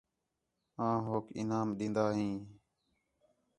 [0.85, 2.35] آں ہوک انعام ݙین٘دا ہیں